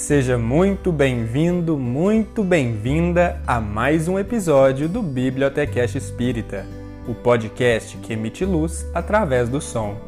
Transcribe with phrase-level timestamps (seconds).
[0.00, 6.64] Seja muito bem-vindo, muito bem-vinda a mais um episódio do Bibliotecast Espírita,
[7.06, 10.00] o podcast que emite luz através do som.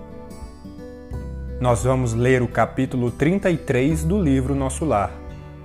[1.61, 5.13] Nós vamos ler o capítulo 33 do livro Nosso Lar,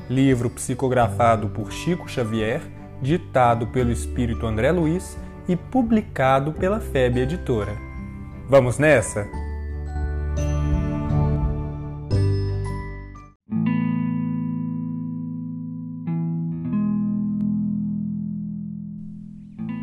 [0.10, 2.62] livro psicografado por Chico Xavier,
[3.02, 5.18] ditado pelo espírito André Luiz
[5.48, 7.78] e publicado pela FEB Editora.
[8.50, 9.26] Vamos nessa?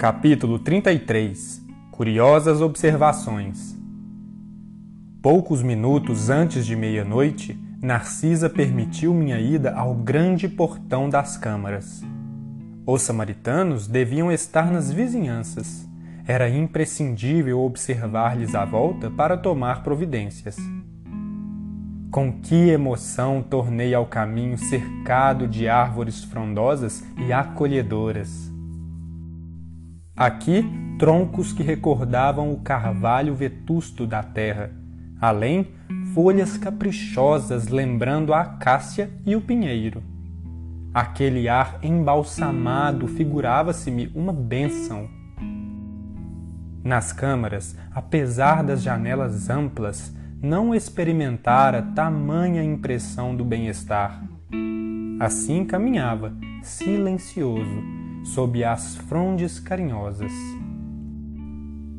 [0.04, 3.74] Capítulo 33 Curiosas observações
[5.22, 12.04] Poucos minutos antes de meia-noite, Narcisa permitiu minha ida ao grande portão das câmaras.
[12.86, 15.88] Os samaritanos deviam estar nas vizinhanças.
[16.26, 20.58] Era imprescindível observar-lhes a volta para tomar providências.
[22.10, 28.52] Com que emoção tornei ao caminho cercado de árvores frondosas e acolhedoras
[30.16, 30.64] Aqui,
[30.96, 34.70] troncos que recordavam o carvalho vetusto da terra.
[35.20, 35.66] Além,
[36.14, 40.04] folhas caprichosas lembrando a acácia e o pinheiro.
[40.94, 45.10] Aquele ar embalsamado figurava-se-me uma bênção.
[46.84, 54.22] Nas câmaras, apesar das janelas amplas, não experimentara tamanha impressão do bem-estar.
[55.18, 60.32] Assim caminhava, silencioso, sob as frondes carinhosas.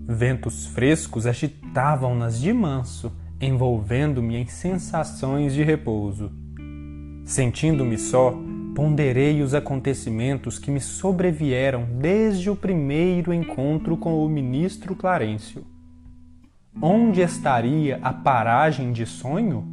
[0.07, 6.31] Ventos frescos agitavam-nas de manso, envolvendo-me em sensações de repouso.
[7.23, 8.35] Sentindo-me só,
[8.75, 15.65] ponderei os acontecimentos que me sobrevieram desde o primeiro encontro com o ministro Clarencio.
[16.81, 19.65] Onde estaria a paragem de sonho?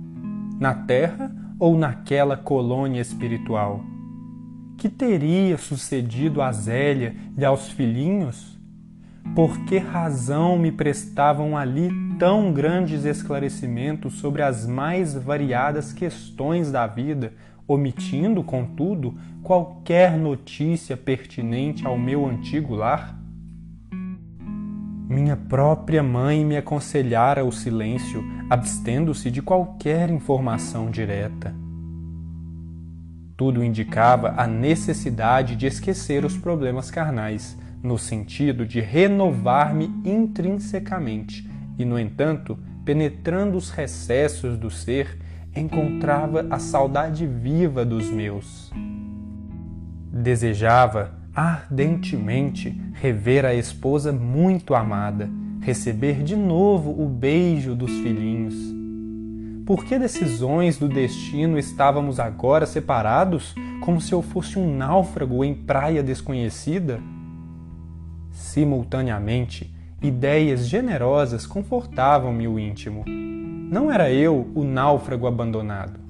[0.61, 3.92] Na terra ou naquela colônia espiritual?
[4.83, 8.59] Que teria sucedido a Zélia e aos filhinhos?
[9.33, 11.89] Por que razão me prestavam ali
[12.19, 17.33] tão grandes esclarecimentos sobre as mais variadas questões da vida,
[17.65, 23.17] omitindo, contudo, qualquer notícia pertinente ao meu antigo lar?
[25.09, 31.62] Minha própria mãe me aconselhara o silêncio, abstendo-se de qualquer informação direta.
[33.43, 41.85] Tudo indicava a necessidade de esquecer os problemas carnais, no sentido de renovar-me intrinsecamente, e,
[41.85, 45.19] no entanto, penetrando os recessos do ser,
[45.57, 48.71] encontrava a saudade viva dos meus.
[50.13, 55.29] Desejava ardentemente rever a esposa muito amada,
[55.61, 58.82] receber de novo o beijo dos filhinhos
[59.67, 65.55] por que decisões do destino estávamos agora separados, como se eu fosse um náufrago em
[65.55, 67.01] praia desconhecida?
[68.31, 69.73] Simultaneamente,
[70.03, 73.05] ideias generosas confortavam-me o íntimo.
[73.07, 76.01] Não era eu o náufrago abandonado.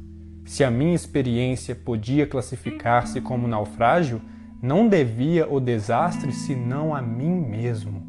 [0.45, 4.21] Se a minha experiência podia classificar-se como naufrágio,
[4.63, 8.02] não devia o desastre senão a mim mesmo.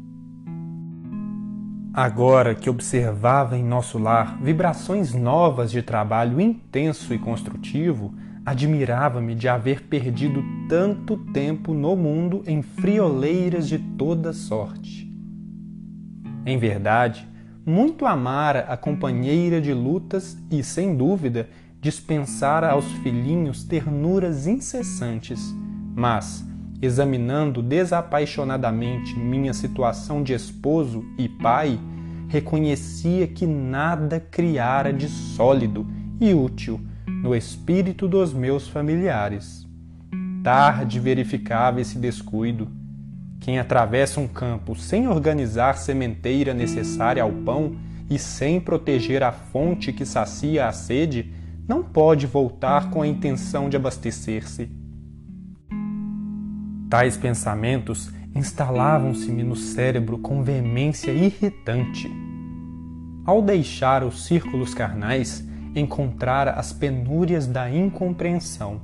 [1.94, 8.12] Agora que observava em nosso lar vibrações novas de trabalho intenso e construtivo,
[8.44, 15.08] admirava-me de haver perdido tanto tempo no mundo em frioleiras de toda sorte.
[16.44, 17.28] Em verdade,
[17.64, 21.48] muito amara a companheira de lutas e, sem dúvida,
[21.80, 25.54] dispensara aos filhinhos ternuras incessantes,
[25.94, 26.44] mas,
[26.84, 31.78] examinando desapaixonadamente minha situação de esposo e pai,
[32.28, 35.86] reconhecia que nada criara de sólido
[36.20, 39.66] e útil no espírito dos meus familiares.
[40.42, 42.68] Tarde verificava esse descuido.
[43.40, 47.76] Quem atravessa um campo sem organizar sementeira necessária ao pão
[48.10, 51.32] e sem proteger a fonte que sacia a sede,
[51.66, 54.83] não pode voltar com a intenção de abastecer-se
[56.88, 62.10] Tais pensamentos instalavam-se-me no cérebro com veemência irritante.
[63.24, 68.80] Ao deixar os círculos carnais, encontrara as penúrias da incompreensão.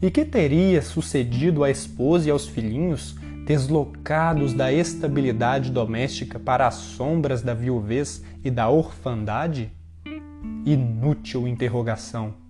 [0.00, 6.74] E que teria sucedido à esposa e aos filhinhos, deslocados da estabilidade doméstica para as
[6.74, 9.72] sombras da viuvez e da orfandade?
[10.64, 12.45] Inútil interrogação.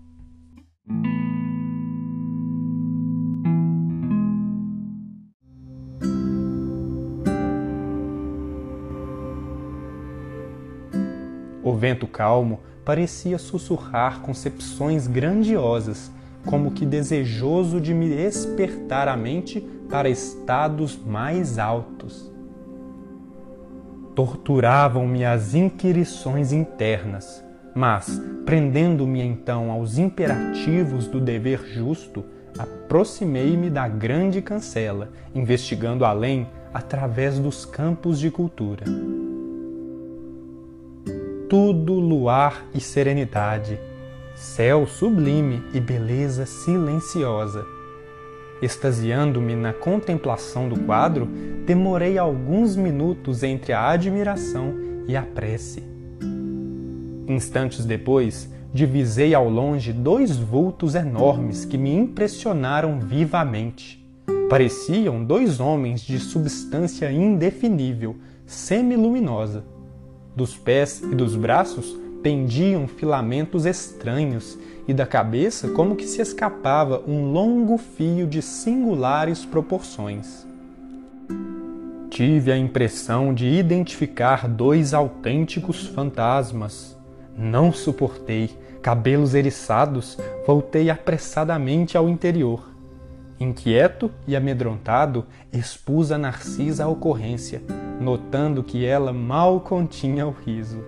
[11.77, 16.11] Vento calmo parecia sussurrar concepções grandiosas,
[16.45, 22.33] como que desejoso de me espertar a mente para estados mais altos.
[24.15, 27.45] Torturavam-me as inquirições internas,
[27.75, 32.25] mas, prendendo-me então aos imperativos do dever justo,
[32.57, 38.85] aproximei-me da grande cancela, investigando além através dos campos de cultura.
[41.49, 43.79] Tudo luar e serenidade,
[44.35, 47.65] céu sublime e beleza silenciosa.
[48.61, 51.29] Extasiando-me na contemplação do quadro,
[51.65, 54.75] demorei alguns minutos entre a admiração
[55.07, 55.85] e a prece.
[57.29, 64.05] Instantes depois, divisei ao longe dois vultos enormes que me impressionaram vivamente.
[64.51, 69.76] Pareciam dois homens de substância indefinível, semiluminosa.
[70.37, 77.03] Dos pés e dos braços pendiam filamentos estranhos e da cabeça como que se escapava
[77.09, 80.47] um longo fio de singulares proporções.
[82.11, 86.95] Tive a impressão de identificar dois autênticos fantasmas.
[87.35, 88.51] Não suportei
[88.83, 92.69] cabelos eriçados, voltei apressadamente ao interior.
[93.41, 97.63] Inquieto e amedrontado, expus a Narcisa a ocorrência,
[98.01, 100.83] notando que ela mal continha o riso.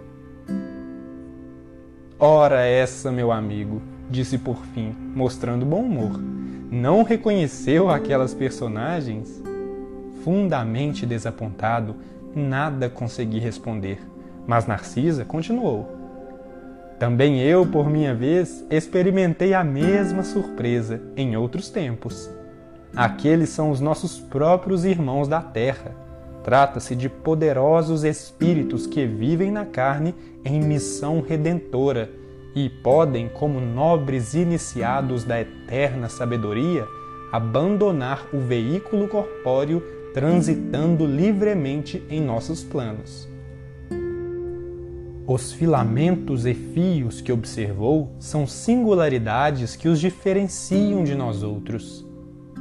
[2.18, 6.20] Ora essa, meu amigo, disse por fim, mostrando bom humor.
[6.70, 9.42] Não reconheceu aquelas personagens?
[10.24, 11.96] Fundamente desapontado,
[12.34, 14.00] nada consegui responder,
[14.46, 15.96] mas Narcisa continuou.
[16.98, 22.28] Também eu, por minha vez, experimentei a mesma surpresa em outros tempos.
[22.96, 26.07] Aqueles são os nossos próprios irmãos da terra.
[26.48, 32.10] Trata-se de poderosos espíritos que vivem na carne em missão redentora
[32.54, 36.86] e podem, como nobres iniciados da eterna sabedoria,
[37.30, 39.82] abandonar o veículo corpóreo
[40.14, 43.28] transitando livremente em nossos planos.
[45.26, 52.06] Os filamentos e fios que observou são singularidades que os diferenciam de nós outros.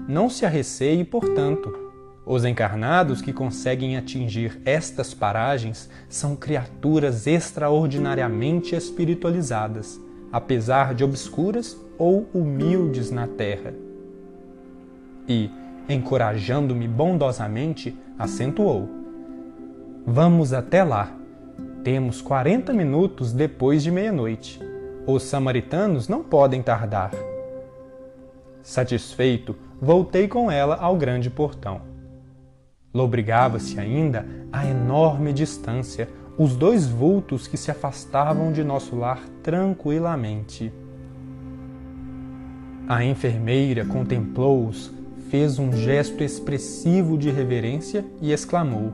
[0.10, 1.87] Não se arreceie, portanto.
[2.28, 10.00] Os encarnados que conseguem atingir estas paragens são criaturas extraordinariamente espiritualizadas,
[10.32, 13.74] apesar de obscuras ou humildes na terra.
[15.28, 15.50] E,
[15.88, 18.90] encorajando-me bondosamente, acentuou:
[20.06, 21.18] Vamos até lá
[21.88, 24.60] temos 40 minutos depois de meia-noite.
[25.06, 27.12] Os samaritanos não podem tardar.
[28.62, 31.80] Satisfeito, voltei com ela ao grande portão.
[32.98, 40.74] Lobrigava-se ainda a enorme distância, os dois vultos que se afastavam de nosso lar tranquilamente.
[42.90, 44.92] A enfermeira contemplou-os,
[45.30, 48.94] fez um gesto expressivo de reverência e exclamou: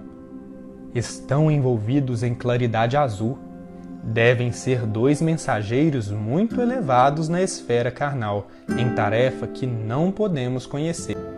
[0.93, 3.37] estão envolvidos em claridade azul.
[4.03, 11.32] Devem ser dois mensageiros muito elevados na esfera carnal, em tarefa que não podemos conhecer.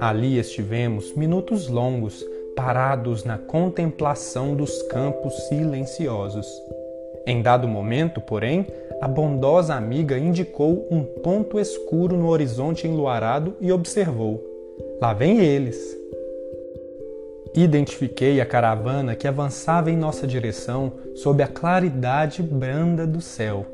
[0.00, 2.24] Ali estivemos minutos longos,
[2.56, 6.46] parados na contemplação dos campos silenciosos.
[7.26, 8.66] Em dado momento, porém,
[9.00, 14.42] a bondosa amiga indicou um ponto escuro no horizonte enluarado e observou:
[15.02, 15.78] Lá vem eles.
[17.54, 23.66] Identifiquei a caravana que avançava em nossa direção sob a claridade branda do céu.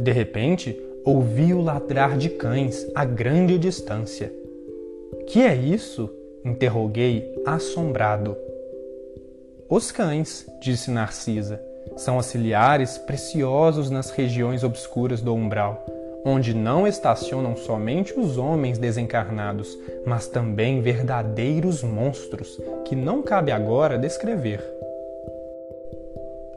[0.00, 4.32] De repente, ouvi o ladrar de cães a grande distância.
[5.26, 6.10] Que é isso?
[6.44, 8.36] interroguei, assombrado.
[9.68, 11.60] Os cães, disse Narcisa.
[11.96, 15.84] São auxiliares preciosos nas regiões obscuras do umbral,
[16.24, 23.98] onde não estacionam somente os homens desencarnados, mas também verdadeiros monstros que não cabe agora
[23.98, 24.77] descrever.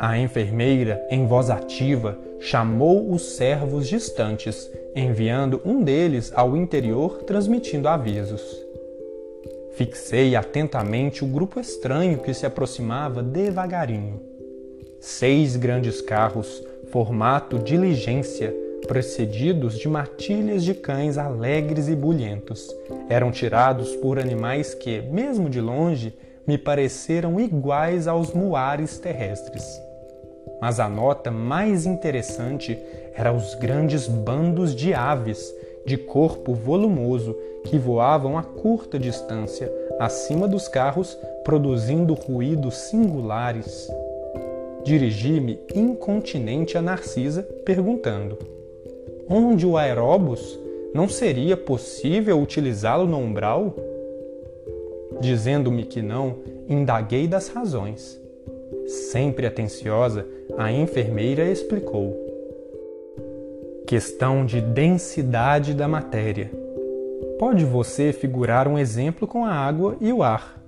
[0.01, 7.87] A enfermeira, em voz ativa, chamou os servos distantes, enviando um deles ao interior transmitindo
[7.87, 8.41] avisos.
[9.73, 14.31] Fixei atentamente o grupo estranho que se aproximava devagarinho
[15.01, 18.55] seis grandes carros, formato diligência,
[18.87, 22.67] precedidos de matilhas de cães alegres e bulhentos.
[23.09, 26.13] Eram tirados por animais que, mesmo de longe,
[26.45, 29.63] me pareceram iguais aos muares terrestres.
[30.61, 32.77] Mas a nota mais interessante
[33.15, 35.53] era os grandes bandos de aves
[35.85, 43.89] de corpo volumoso que voavam a curta distância, acima dos carros, produzindo ruídos singulares.
[44.83, 48.37] Dirigi-me incontinente a Narcisa, perguntando:
[49.29, 50.59] Onde o aeróbus?
[50.93, 53.73] Não seria possível utilizá-lo no umbral?
[55.21, 58.20] Dizendo-me que não, indaguei das razões.
[58.87, 60.25] Sempre atenciosa,
[60.57, 62.15] a enfermeira explicou.
[63.85, 66.51] Questão de densidade da matéria.
[67.37, 70.61] Pode você figurar um exemplo com a água e o ar.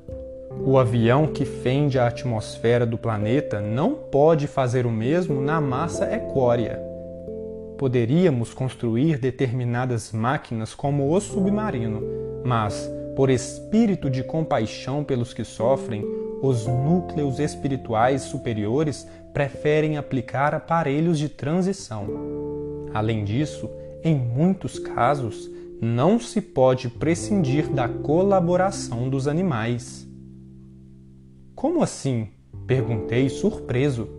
[0.65, 6.11] O avião que fende a atmosfera do planeta não pode fazer o mesmo na massa
[6.13, 6.81] equórea.
[7.77, 12.01] Poderíamos construir determinadas máquinas como o submarino,
[12.43, 21.17] mas, por espírito de compaixão pelos que sofrem, os núcleos espirituais superiores preferem aplicar aparelhos
[21.17, 22.05] de transição.
[22.93, 23.69] Além disso,
[24.03, 25.49] em muitos casos,
[25.81, 30.05] não se pode prescindir da colaboração dos animais.
[31.55, 32.27] Como assim?
[32.67, 34.09] perguntei surpreso.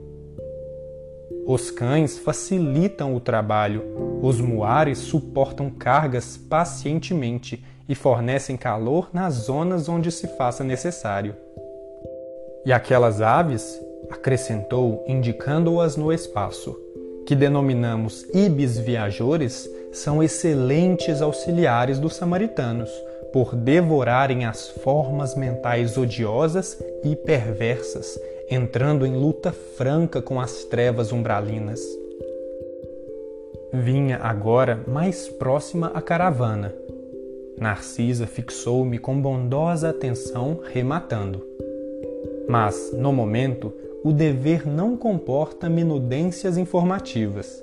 [1.47, 3.83] Os cães facilitam o trabalho,
[4.23, 11.44] os muares suportam cargas pacientemente e fornecem calor nas zonas onde se faça necessário.
[12.64, 13.80] E aquelas aves,
[14.11, 16.78] acrescentou, indicando-as no espaço,
[17.26, 22.90] que denominamos ibis viajores, são excelentes auxiliares dos samaritanos,
[23.33, 28.18] por devorarem as formas mentais odiosas e perversas,
[28.49, 31.80] entrando em luta franca com as trevas umbralinas.
[33.73, 36.73] Vinha agora mais próxima a caravana.
[37.59, 41.44] Narcisa fixou-me com bondosa atenção, rematando.
[42.49, 43.73] Mas, no momento,
[44.05, 47.63] o dever não comporta minudências informativas.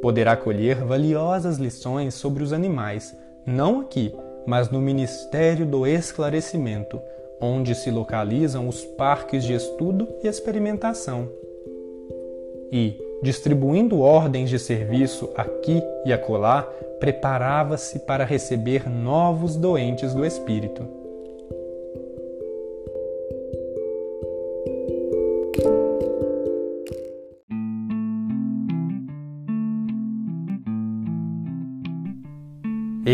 [0.00, 3.14] Poderá colher valiosas lições sobre os animais,
[3.46, 4.14] não aqui,
[4.46, 7.00] mas no Ministério do Esclarecimento,
[7.40, 11.28] onde se localizam os parques de estudo e experimentação.
[12.72, 16.62] E, distribuindo ordens de serviço aqui e acolá,
[16.98, 20.95] preparava-se para receber novos doentes do espírito.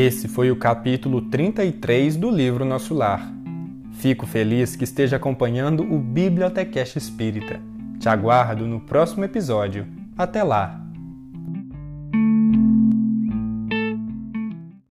[0.04, 3.32] Esse foi o capítulo 33 do livro Nosso Lar.
[3.92, 7.60] Fico feliz que esteja acompanhando o Bibliotecast Espírita.
[8.00, 9.86] Te aguardo no próximo episódio.
[10.18, 10.81] Até lá!